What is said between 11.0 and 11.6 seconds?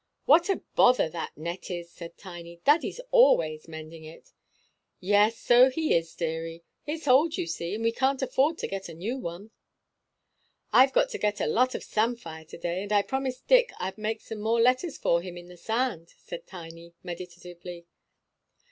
to get a